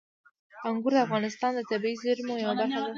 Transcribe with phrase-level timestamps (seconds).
[0.69, 2.89] انګور د افغانستان د طبیعي زیرمو یوه برخه ده.